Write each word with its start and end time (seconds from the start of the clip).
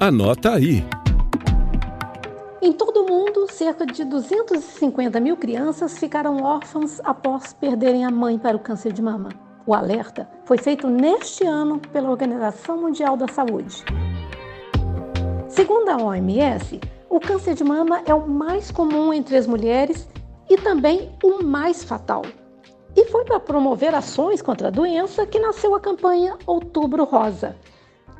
Anota 0.00 0.54
aí. 0.54 0.84
Em 2.60 2.72
todo 2.72 3.04
o 3.04 3.08
mundo, 3.08 3.46
cerca 3.48 3.86
de 3.86 4.04
250 4.04 5.20
mil 5.20 5.36
crianças 5.36 5.96
ficaram 5.96 6.42
órfãs 6.42 7.00
após 7.04 7.52
perderem 7.52 8.04
a 8.04 8.10
mãe 8.10 8.36
para 8.36 8.56
o 8.56 8.60
câncer 8.60 8.92
de 8.92 9.00
mama. 9.00 9.28
O 9.64 9.72
alerta 9.72 10.28
foi 10.46 10.58
feito 10.58 10.88
neste 10.88 11.46
ano 11.46 11.78
pela 11.92 12.10
Organização 12.10 12.80
Mundial 12.80 13.16
da 13.16 13.28
Saúde. 13.28 13.84
Segundo 15.48 15.88
a 15.88 15.96
OMS, 15.96 16.80
o 17.08 17.20
câncer 17.20 17.54
de 17.54 17.62
mama 17.62 18.02
é 18.04 18.12
o 18.12 18.28
mais 18.28 18.72
comum 18.72 19.12
entre 19.12 19.36
as 19.36 19.46
mulheres 19.46 20.08
e 20.50 20.56
também 20.56 21.12
o 21.22 21.44
mais 21.44 21.84
fatal. 21.84 22.22
E 22.96 23.04
foi 23.06 23.24
para 23.24 23.38
promover 23.38 23.94
ações 23.94 24.42
contra 24.42 24.68
a 24.68 24.72
doença 24.72 25.24
que 25.24 25.38
nasceu 25.38 25.72
a 25.72 25.80
campanha 25.80 26.36
Outubro 26.46 27.04
Rosa. 27.04 27.56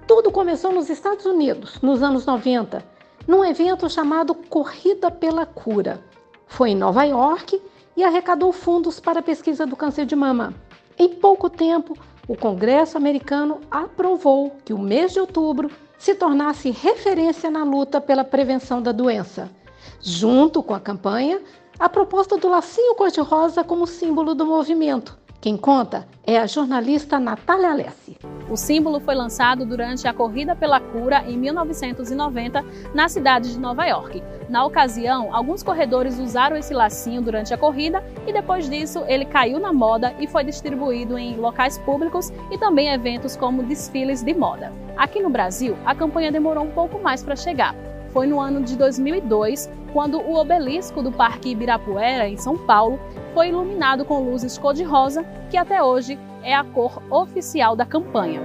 Tudo 0.06 0.30
começou 0.30 0.70
nos 0.70 0.90
Estados 0.90 1.24
Unidos, 1.24 1.80
nos 1.80 2.02
anos 2.02 2.26
90, 2.26 2.84
num 3.26 3.42
evento 3.42 3.88
chamado 3.88 4.34
Corrida 4.34 5.10
pela 5.10 5.46
Cura. 5.46 5.98
Foi 6.46 6.70
em 6.70 6.76
Nova 6.76 7.04
York 7.04 7.60
e 7.96 8.04
arrecadou 8.04 8.52
fundos 8.52 9.00
para 9.00 9.20
a 9.20 9.22
pesquisa 9.22 9.64
do 9.64 9.74
câncer 9.74 10.04
de 10.04 10.14
mama. 10.14 10.52
Em 10.98 11.08
pouco 11.08 11.48
tempo, 11.48 11.96
o 12.28 12.36
Congresso 12.36 12.98
americano 12.98 13.60
aprovou 13.70 14.54
que 14.62 14.74
o 14.74 14.78
mês 14.78 15.12
de 15.12 15.20
outubro 15.20 15.70
se 15.98 16.14
tornasse 16.14 16.70
referência 16.70 17.50
na 17.50 17.64
luta 17.64 17.98
pela 17.98 18.24
prevenção 18.24 18.82
da 18.82 18.92
doença. 18.92 19.50
Junto 20.02 20.62
com 20.62 20.74
a 20.74 20.80
campanha, 20.80 21.40
a 21.78 21.88
proposta 21.88 22.36
do 22.36 22.48
lacinho 22.48 22.94
cor-de-rosa 22.94 23.64
como 23.64 23.86
símbolo 23.86 24.34
do 24.34 24.44
movimento, 24.44 25.18
quem 25.40 25.56
conta 25.56 26.06
é 26.26 26.38
a 26.38 26.46
jornalista 26.46 27.18
Natália 27.18 27.70
Alessi. 27.70 28.18
O 28.48 28.56
símbolo 28.56 29.00
foi 29.00 29.14
lançado 29.14 29.64
durante 29.64 30.06
a 30.06 30.12
Corrida 30.12 30.54
pela 30.54 30.78
Cura 30.78 31.24
em 31.26 31.36
1990 31.36 32.64
na 32.94 33.08
cidade 33.08 33.52
de 33.52 33.58
Nova 33.58 33.86
York. 33.86 34.22
Na 34.48 34.64
ocasião, 34.64 35.34
alguns 35.34 35.62
corredores 35.62 36.18
usaram 36.18 36.56
esse 36.56 36.74
lacinho 36.74 37.22
durante 37.22 37.54
a 37.54 37.58
corrida 37.58 38.04
e 38.26 38.32
depois 38.32 38.68
disso 38.68 39.02
ele 39.06 39.24
caiu 39.24 39.58
na 39.58 39.72
moda 39.72 40.14
e 40.18 40.26
foi 40.26 40.44
distribuído 40.44 41.16
em 41.16 41.36
locais 41.36 41.78
públicos 41.78 42.30
e 42.50 42.58
também 42.58 42.92
eventos 42.92 43.36
como 43.36 43.62
desfiles 43.62 44.22
de 44.22 44.34
moda. 44.34 44.70
Aqui 44.96 45.20
no 45.20 45.30
Brasil, 45.30 45.76
a 45.84 45.94
campanha 45.94 46.30
demorou 46.30 46.64
um 46.64 46.70
pouco 46.70 46.98
mais 46.98 47.22
para 47.22 47.36
chegar. 47.36 47.74
Foi 48.14 48.28
no 48.28 48.40
ano 48.40 48.62
de 48.62 48.76
2002, 48.76 49.68
quando 49.92 50.20
o 50.20 50.36
obelisco 50.36 51.02
do 51.02 51.10
Parque 51.10 51.50
Ibirapuera, 51.50 52.28
em 52.28 52.36
São 52.36 52.56
Paulo, 52.56 52.96
foi 53.34 53.48
iluminado 53.48 54.04
com 54.04 54.30
luzes 54.30 54.56
cor-de-rosa, 54.56 55.24
que 55.50 55.56
até 55.56 55.82
hoje 55.82 56.16
é 56.40 56.54
a 56.54 56.62
cor 56.62 57.02
oficial 57.10 57.74
da 57.74 57.84
campanha. 57.84 58.40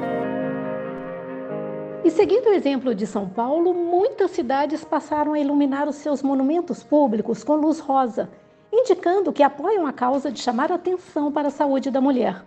E 2.03 2.09
seguindo 2.09 2.47
o 2.47 2.53
exemplo 2.53 2.95
de 2.95 3.05
São 3.05 3.29
Paulo, 3.29 3.71
muitas 3.75 4.31
cidades 4.31 4.83
passaram 4.83 5.33
a 5.33 5.39
iluminar 5.39 5.87
os 5.87 5.97
seus 5.97 6.23
monumentos 6.23 6.83
públicos 6.83 7.43
com 7.43 7.55
luz 7.55 7.77
rosa, 7.77 8.27
indicando 8.73 9.31
que 9.31 9.43
apoiam 9.43 9.85
a 9.85 9.93
causa 9.93 10.31
de 10.31 10.39
chamar 10.39 10.71
atenção 10.71 11.31
para 11.31 11.49
a 11.49 11.51
saúde 11.51 11.91
da 11.91 12.01
mulher. 12.01 12.43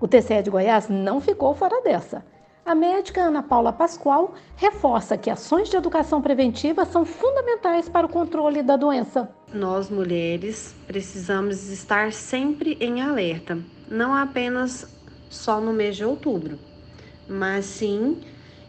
O 0.00 0.06
TCE 0.06 0.40
de 0.40 0.50
Goiás 0.50 0.88
não 0.88 1.20
ficou 1.20 1.52
fora 1.52 1.82
dessa. 1.82 2.24
A 2.64 2.74
médica 2.74 3.22
Ana 3.22 3.42
Paula 3.42 3.72
Pascoal 3.72 4.34
reforça 4.54 5.16
que 5.16 5.30
ações 5.30 5.70
de 5.70 5.76
educação 5.76 6.20
preventiva 6.20 6.84
são 6.84 7.04
fundamentais 7.04 7.88
para 7.88 8.06
o 8.06 8.10
controle 8.10 8.62
da 8.62 8.76
doença. 8.76 9.28
Nós 9.52 9.88
mulheres 9.88 10.74
precisamos 10.86 11.70
estar 11.70 12.12
sempre 12.12 12.76
em 12.80 13.00
alerta, 13.00 13.58
não 13.88 14.14
apenas 14.14 14.86
só 15.28 15.60
no 15.60 15.72
mês 15.72 15.96
de 15.96 16.04
outubro, 16.04 16.58
mas 17.26 17.64
sim 17.64 18.20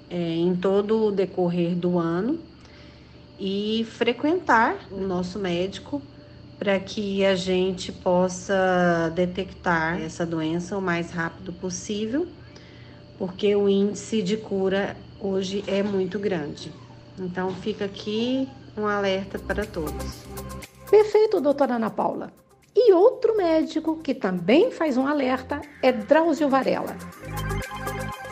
é, 0.10 0.16
em 0.16 0.56
todo 0.56 1.08
o 1.08 1.12
decorrer 1.12 1.76
do 1.76 2.00
ano 2.00 2.40
e 3.38 3.86
frequentar 3.90 4.78
o 4.90 5.02
nosso 5.02 5.38
médico 5.38 6.02
para 6.58 6.80
que 6.80 7.26
a 7.26 7.36
gente 7.36 7.92
possa 7.92 9.12
detectar 9.14 10.00
essa 10.02 10.26
doença 10.26 10.78
o 10.78 10.82
mais 10.82 11.12
rápido 11.12 11.52
possível 11.52 12.28
porque 13.18 13.56
o 13.56 13.70
índice 13.70 14.22
de 14.22 14.38
cura 14.38 14.96
hoje 15.20 15.64
é 15.68 15.84
muito 15.84 16.18
grande. 16.18 16.72
Então 17.20 17.54
fica 17.56 17.86
aqui 17.86 18.48
um 18.78 18.86
alerta 18.88 19.38
para 19.38 19.66
todos. 19.66 20.26
Perfeito, 20.90 21.40
doutora 21.40 21.76
Ana 21.76 21.90
Paula. 21.90 22.32
E 22.76 22.94
outro 22.94 23.36
médico 23.36 23.98
que 23.98 24.14
também 24.14 24.72
faz 24.72 24.98
um 24.98 25.06
alerta 25.06 25.62
é 25.82 25.92
Drauzio 25.92 26.50
Varela. 26.50 26.96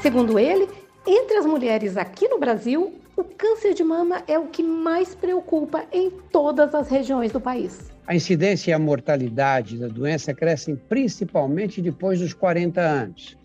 Segundo 0.02 0.40
ele, 0.40 0.68
entre 1.06 1.38
as 1.38 1.46
mulheres 1.46 1.98
aqui 1.98 2.28
no 2.28 2.40
Brasil, 2.40 2.94
o 3.18 3.24
câncer 3.24 3.74
de 3.74 3.84
mama 3.84 4.24
é 4.28 4.40
o 4.40 4.48
que 4.48 4.64
mais 4.64 5.14
preocupa 5.14 5.84
em 5.92 6.10
todas 6.10 6.74
as 6.74 6.88
regiões 6.88 7.32
do 7.32 7.42
país. 7.42 7.92
A 8.08 8.16
incidência 8.16 8.72
e 8.72 8.74
a 8.74 8.80
mortalidade 8.80 9.78
da 9.78 9.88
doença 9.88 10.34
crescem 10.34 10.76
principalmente 10.76 11.82
depois 11.82 12.20
dos 12.20 12.34
40 12.34 12.82
anos 12.82 13.39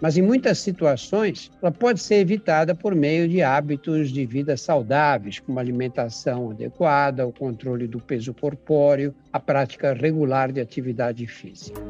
mas 0.00 0.16
em 0.16 0.22
muitas 0.22 0.58
situações 0.58 1.50
ela 1.62 1.70
pode 1.70 2.00
ser 2.00 2.16
evitada 2.16 2.74
por 2.74 2.94
meio 2.94 3.28
de 3.28 3.42
hábitos 3.42 4.10
de 4.10 4.24
vida 4.24 4.56
saudáveis, 4.56 5.38
como 5.38 5.58
alimentação 5.58 6.50
adequada, 6.50 7.26
o 7.26 7.32
controle 7.32 7.86
do 7.86 8.00
peso 8.00 8.32
corpóreo, 8.34 9.14
a 9.32 9.40
prática 9.40 9.92
regular 9.92 10.52
de 10.52 10.60
atividade 10.60 11.26
física. 11.26 11.80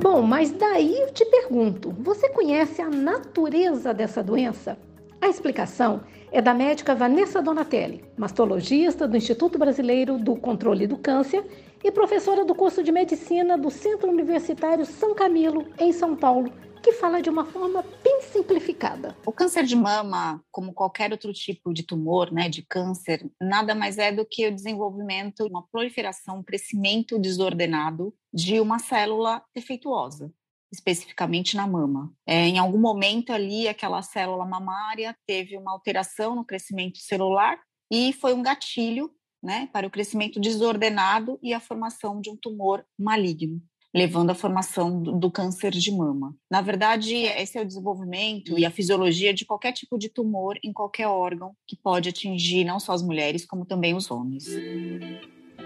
Bom, 0.00 0.22
mas 0.22 0.50
daí 0.52 0.98
eu 0.98 1.12
te 1.12 1.24
pergunto: 1.26 1.94
você 1.98 2.28
conhece 2.28 2.82
a 2.82 2.88
natureza 2.88 3.94
dessa 3.94 4.22
doença? 4.22 4.76
A 5.20 5.28
explicação 5.28 6.00
é 6.32 6.42
da 6.42 6.52
médica 6.52 6.96
Vanessa 6.96 7.40
Donatelli, 7.40 8.04
mastologista 8.16 9.06
do 9.06 9.16
Instituto 9.16 9.56
Brasileiro 9.56 10.18
do 10.18 10.34
Controle 10.34 10.86
do 10.86 10.96
Câncer 10.96 11.44
e 11.84 11.92
professora 11.92 12.44
do 12.44 12.54
curso 12.54 12.82
de 12.82 12.90
medicina 12.90 13.56
do 13.56 13.70
Centro 13.70 14.10
Universitário 14.10 14.84
São 14.84 15.14
Camilo, 15.14 15.66
em 15.78 15.92
São 15.92 16.16
Paulo, 16.16 16.52
que 16.82 16.92
fala 16.92 17.22
de 17.22 17.30
uma 17.30 17.44
forma 17.44 17.84
bem 18.02 18.22
simplificada. 18.22 19.16
O 19.24 19.32
câncer 19.32 19.64
de 19.64 19.76
mama, 19.76 20.42
como 20.50 20.74
qualquer 20.74 21.12
outro 21.12 21.32
tipo 21.32 21.72
de 21.72 21.84
tumor, 21.84 22.32
né, 22.32 22.48
de 22.48 22.62
câncer, 22.62 23.24
nada 23.40 23.74
mais 23.74 23.98
é 23.98 24.10
do 24.10 24.26
que 24.26 24.48
o 24.48 24.54
desenvolvimento, 24.54 25.46
uma 25.46 25.64
proliferação, 25.68 26.38
um 26.38 26.42
crescimento 26.42 27.18
desordenado 27.20 28.12
de 28.34 28.60
uma 28.60 28.78
célula 28.78 29.42
defeituosa 29.54 30.32
especificamente 30.72 31.54
na 31.54 31.66
mama. 31.66 32.10
É, 32.26 32.46
em 32.46 32.58
algum 32.58 32.78
momento 32.78 33.30
ali, 33.30 33.68
aquela 33.68 34.00
célula 34.00 34.46
mamária 34.46 35.14
teve 35.26 35.54
uma 35.58 35.70
alteração 35.70 36.34
no 36.34 36.46
crescimento 36.46 36.96
celular 36.96 37.60
e 37.90 38.14
foi 38.14 38.32
um 38.32 38.42
gatilho 38.42 39.10
né, 39.42 39.68
para 39.70 39.86
o 39.86 39.90
crescimento 39.90 40.40
desordenado 40.40 41.38
e 41.42 41.52
a 41.52 41.60
formação 41.60 42.22
de 42.22 42.30
um 42.30 42.36
tumor 42.38 42.86
maligno 42.98 43.60
levando 43.94 44.30
à 44.30 44.34
formação 44.34 45.02
do, 45.02 45.12
do, 45.12 45.30
câncer 45.30 45.70
de 45.70 45.92
mama. 45.92 46.34
Na 46.50 46.60
verdade, 46.60 47.14
esse 47.14 47.58
é 47.58 47.62
o 47.62 47.66
desenvolvimento 47.66 48.58
e 48.58 48.64
a 48.64 48.70
fisiologia 48.70 49.34
de 49.34 49.44
qualquer 49.44 49.72
tipo 49.72 49.98
de 49.98 50.08
tumor 50.08 50.58
em 50.64 50.72
qualquer 50.72 51.08
órgão 51.08 51.54
que 51.66 51.76
pode 51.76 52.08
atingir 52.08 52.64
não 52.64 52.80
só 52.80 52.92
as 52.92 53.02
mulheres, 53.02 53.44
como 53.44 53.66
também 53.66 53.94
os 53.94 54.10
homens. 54.10 54.46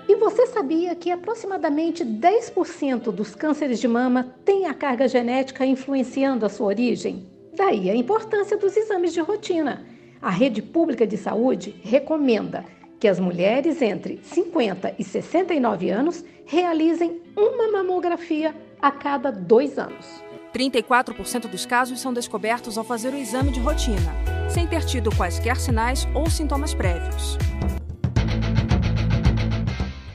E 0.09 0.17
você 0.17 0.47
sabia 0.47 0.95
que 0.95 1.11
aproximadamente 1.11 2.05
10% 2.05 3.11
dos 3.13 3.35
cânceres 3.35 3.81
de 3.81 3.89
mama 3.89 4.35
têm 4.45 4.67
a 4.67 4.75
carga 4.75 5.09
genética 5.09 5.67
influenciando 5.67 6.47
a 6.47 6.49
sua 6.49 6.67
origem? 6.67 7.27
Daí 7.57 7.91
a 7.91 7.97
importância 7.97 8.57
dos 8.57 8.77
exames 8.77 9.13
de 9.13 9.21
rotina. 9.21 9.87
A 10.21 10.31
rede 10.31 10.63
pública 10.63 11.07
de 11.07 11.17
saúde 11.17 11.75
recomenda 11.83 12.65
que 12.99 13.09
as 13.09 13.21
mulheres 13.21 13.83
entre 13.83 14.19
50 14.23 14.95
e 14.99 15.05
69 15.05 15.91
anos 15.91 16.25
realizem 16.47 17.21
uma 17.37 17.71
mamografia 17.71 18.55
a 18.81 18.91
cada 18.91 19.31
dois 19.31 19.79
anos. 19.79 20.07
34% 20.55 21.49
dos 21.49 21.67
casos 21.67 22.01
são 22.01 22.15
descobertos 22.15 22.79
ao 22.79 22.85
fazer 22.85 23.13
o 23.13 23.17
exame 23.17 23.51
de 23.51 23.61
rotina, 23.61 24.15
sem 24.49 24.67
ter 24.67 24.85
tido 24.85 25.15
quaisquer 25.15 25.57
sinais 25.57 26.09
ou 26.15 26.31
sintomas 26.31 26.73
prévios. 26.73 27.37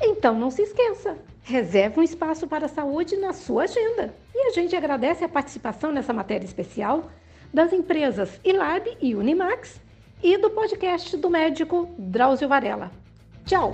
Então 0.01 0.38
não 0.38 0.50
se 0.50 0.63
esqueça, 0.63 1.17
reserve 1.44 2.00
um 2.00 2.03
espaço 2.03 2.47
para 2.47 2.65
a 2.65 2.69
saúde 2.69 3.17
na 3.17 3.33
sua 3.33 3.63
agenda. 3.63 4.13
E 4.33 4.47
a 4.47 4.51
gente 4.51 4.75
agradece 4.75 5.23
a 5.23 5.29
participação 5.29 5.91
nessa 5.91 6.13
matéria 6.13 6.45
especial 6.45 7.11
das 7.53 7.73
empresas 7.73 8.39
Ilab 8.44 8.97
e 9.01 9.13
Unimax 9.13 9.79
e 10.23 10.38
do 10.38 10.50
podcast 10.50 11.18
do 11.18 11.29
médico 11.29 11.89
Drauzio 11.97 12.47
Varela. 12.47 12.91
Tchau! 13.45 13.73